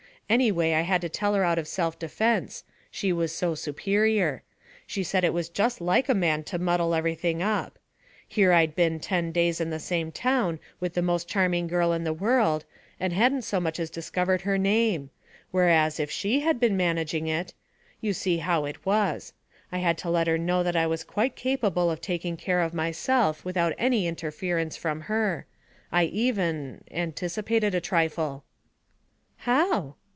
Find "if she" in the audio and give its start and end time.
15.99-16.39